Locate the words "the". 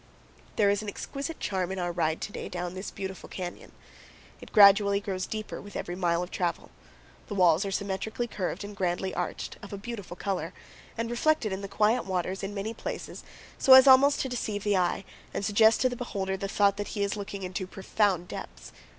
7.27-7.35, 11.61-11.67, 14.63-14.75, 15.89-15.95, 16.35-16.47